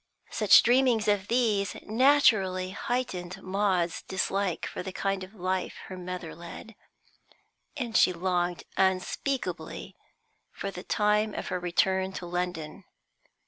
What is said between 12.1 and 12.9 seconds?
to London.